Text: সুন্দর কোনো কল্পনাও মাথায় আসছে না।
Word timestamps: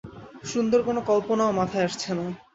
সুন্দর 0.43 0.79
কোনো 0.87 0.99
কল্পনাও 1.09 1.57
মাথায় 1.59 1.87
আসছে 1.87 2.09
না। 2.17 2.25